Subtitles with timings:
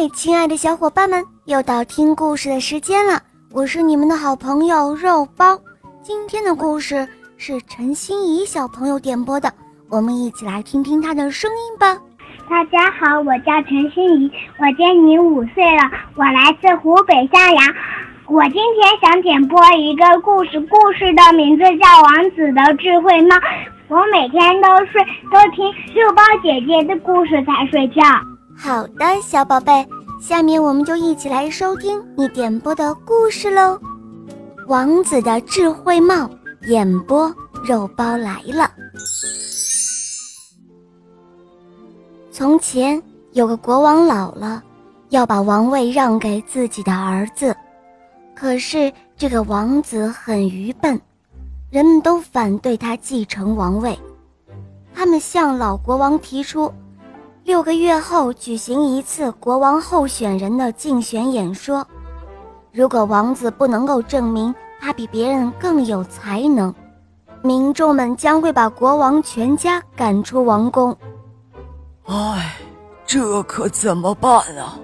[0.00, 3.20] 嗨，亲爱的小伙伴们，又到听故事的时间了。
[3.52, 5.58] 我是你们的好朋友肉包。
[6.02, 9.52] 今天的故事是陈心怡小朋友点播的，
[9.90, 11.98] 我们一起来听听她的声音吧。
[12.48, 15.82] 大家好，我叫陈心怡，我今年五岁了，
[16.14, 17.62] 我来自湖北襄阳。
[18.26, 23.36] 我今天想点播一个故事，故事的名字叫《王子的智慧猫》。
[23.88, 28.00] 我每天都睡，都听肉包姐姐的故事才睡觉。
[28.62, 29.88] 好的，小宝贝，
[30.20, 33.74] 下面我们就一起来收听你点播的故事喽，
[34.68, 36.14] 《王子的智慧帽》
[36.68, 37.34] 演播，
[37.64, 38.70] 肉包来了。
[42.30, 44.62] 从前有个国王老了，
[45.08, 47.56] 要把王位让给自己的儿子，
[48.36, 51.00] 可是这个王子很愚笨。
[51.70, 53.98] 人们都反对他继承王位，
[54.94, 56.70] 他们向老国王提出，
[57.50, 61.84] 六个月后举行一次国王候选人的竞选演说。
[62.70, 66.72] 如果王子不能够证明他比别人更有才能，
[67.42, 70.96] 民众们将会把国王全家赶出王宫。
[72.04, 72.54] 唉，
[73.04, 74.78] 这可怎么办啊？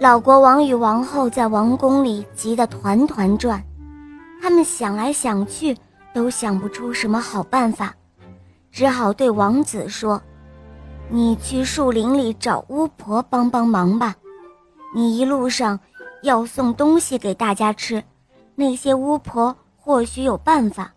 [0.00, 3.62] 老国王与王后在王宫里急得团团转，
[4.42, 5.78] 他们想来想去。
[6.12, 7.94] 都想不出什么好办法，
[8.72, 10.20] 只好对王子说
[11.10, 14.14] ：“你去树林里找巫婆帮帮忙吧。
[14.94, 15.78] 你一路上
[16.22, 18.02] 要送东西给大家吃，
[18.54, 20.92] 那些巫婆或许有办法，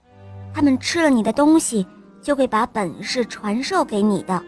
[0.54, 1.86] 他们吃了你的东西，
[2.22, 4.42] 就会把本事传授给你的。”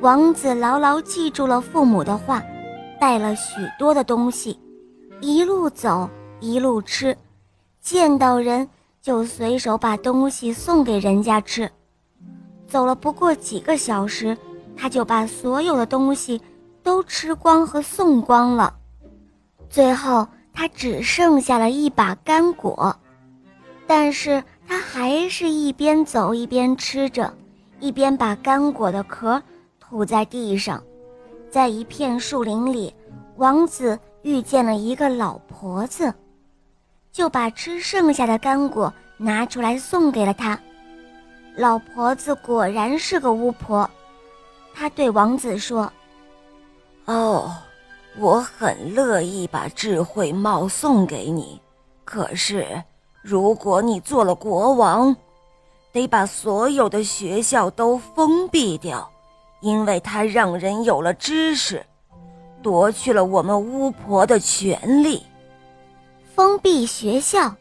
[0.00, 2.42] 王子牢牢记住了父母的话，
[2.98, 4.58] 带了许多的东西，
[5.20, 6.08] 一路走
[6.40, 7.16] 一路吃，
[7.80, 8.68] 见到人。
[9.02, 11.70] 就随手把东西送给人家吃，
[12.66, 14.36] 走了不过几个小时，
[14.80, 16.40] 他就把所有的东西
[16.82, 18.74] 都吃光和送光了。
[19.68, 22.96] 最后，他只剩下了一把干果，
[23.86, 27.30] 但是他还是一边走一边吃着，
[27.78, 29.40] 一边把干果的壳
[29.78, 30.82] 吐在地上。
[31.50, 32.94] 在一片树林里，
[33.36, 36.12] 王子遇见了一个老婆子。
[37.12, 40.58] 就把吃剩下的干果拿出来送给了他。
[41.56, 43.90] 老婆子果然是个巫婆，
[44.74, 45.92] 他对王子说
[47.06, 47.52] ：“哦，
[48.18, 51.60] 我很乐意把智慧帽送给你，
[52.04, 52.82] 可是
[53.22, 55.14] 如果你做了国王，
[55.92, 59.10] 得把所有的学校都封闭掉，
[59.60, 61.84] 因为它让人有了知识，
[62.62, 65.22] 夺去了我们巫婆的权利。”
[66.34, 67.54] 封闭学校，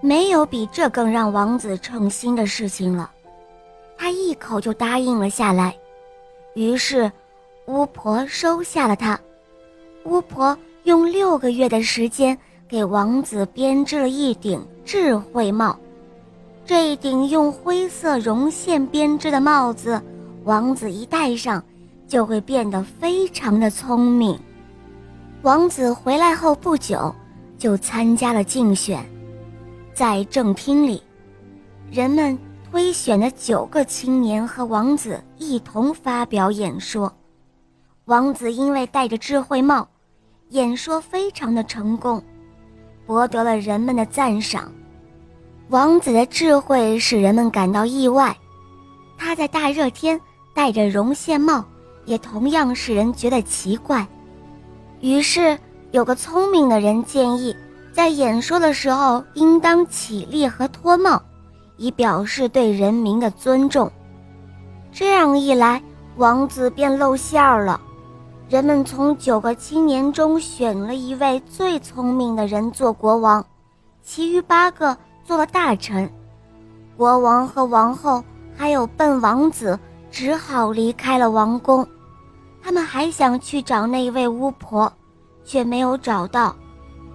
[0.00, 3.10] 没有比这更让王子称心的事情了。
[3.98, 5.76] 他一口就答应了下来。
[6.54, 7.10] 于是，
[7.66, 9.18] 巫婆收下了他。
[10.04, 12.36] 巫婆用六个月的时间
[12.68, 15.78] 给王子编织了一顶智慧帽。
[16.64, 20.00] 这一顶用灰色绒线编织的帽子，
[20.44, 21.62] 王子一戴上，
[22.06, 24.38] 就会变得非常的聪明。
[25.42, 27.14] 王子回来后不久。
[27.58, 29.08] 就参加了竞选，
[29.94, 31.00] 在正厅里，
[31.92, 32.36] 人们
[32.72, 37.12] 推选的九个青年和王子一同发表演说。
[38.06, 39.86] 王子因为戴着智慧帽，
[40.48, 42.24] 演说非常的成功，
[43.04, 44.72] 博得了人们的赞赏。
[45.68, 48.34] 王子的智慧使人们感到意外，
[49.18, 50.18] 他在大热天
[50.54, 51.62] 戴着绒线帽，
[52.06, 54.06] 也同样使人觉得奇怪。
[55.02, 55.58] 于是。
[55.90, 57.54] 有个聪明的人建议，
[57.92, 61.22] 在演说的时候应当起立和脱帽，
[61.76, 63.90] 以表示对人民的尊重。
[64.90, 65.82] 这样一来，
[66.16, 67.80] 王子便露馅儿了。
[68.48, 73.44] 人们从九个青年中选了一位最聪明的人做国王，
[74.02, 76.10] 其余八个做了大臣。
[76.96, 78.22] 国王和王后
[78.56, 79.78] 还有笨王子
[80.10, 81.86] 只好离开了王宫。
[82.62, 84.92] 他们还想去找那位巫婆。
[85.44, 86.54] 却没有找到，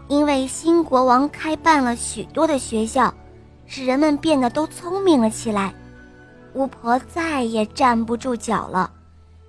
[0.10, 3.14] 因为新国王开办了许多的学校，
[3.68, 5.74] 使人们变得都聪明了起来。
[6.54, 8.90] 巫婆再也站不住脚了，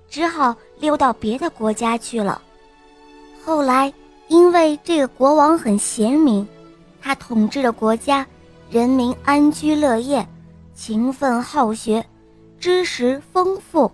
[0.07, 2.39] 只好溜到别的国家去了。
[3.43, 3.91] 后来，
[4.27, 6.47] 因为这个国王很贤明，
[7.01, 8.27] 他统治的国家
[8.69, 10.27] 人民安居乐业，
[10.75, 12.05] 勤奋好学，
[12.59, 13.91] 知识丰富。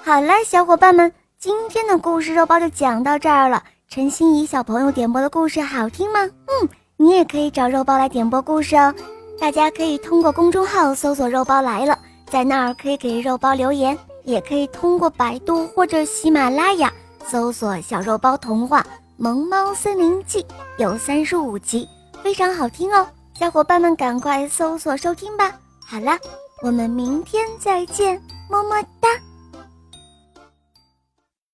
[0.00, 1.12] 好了，小伙伴们。
[1.38, 3.62] 今天的故事肉包就讲到这儿了。
[3.88, 6.20] 陈心怡小朋友点播的故事好听吗？
[6.24, 8.94] 嗯，你也可以找肉包来点播故事哦。
[9.38, 11.98] 大家可以通过公众号搜索“肉包来了”，
[12.30, 16.90] 在那儿可以给肉包留言，也可以通过百度或者喜马拉雅
[17.26, 18.80] 搜索《小肉包童话·
[19.18, 20.42] 萌猫森林记》，
[20.78, 21.86] 有三十五集，
[22.22, 23.06] 非常好听哦。
[23.34, 25.52] 小伙伴们赶快搜索收听吧。
[25.84, 26.18] 好了，
[26.62, 28.18] 我们明天再见，
[28.50, 29.08] 么么哒。